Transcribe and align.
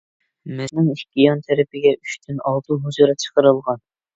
مەسچىتنىڭ 0.61 0.87
ئىككى 0.93 1.21
يان 1.27 1.45
تەرىپىگە 1.49 1.93
ئۈچتىن 1.99 2.43
ئالتە 2.49 2.81
ھۇجرا 2.87 3.19
چىقىرىلغان. 3.25 3.89